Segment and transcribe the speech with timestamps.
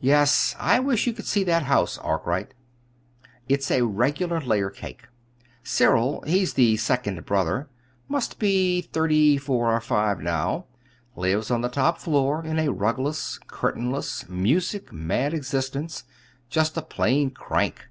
[0.00, 0.54] "Yes.
[0.60, 2.54] I wish you could see that house, Arkwright.
[3.48, 5.08] It's a regular layer cake.
[5.64, 7.68] Cyril he's the second brother;
[8.06, 10.66] must be thirty four or five now
[11.16, 16.04] lives on the top floor in a rugless, curtainless, music mad existence
[16.48, 17.88] just a plain crank.